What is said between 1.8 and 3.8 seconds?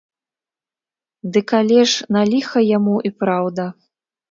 ж, на ліха яму, і праўда.